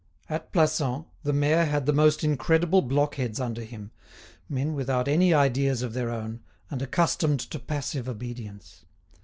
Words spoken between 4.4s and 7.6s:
men without any ideas of their own, and accustomed to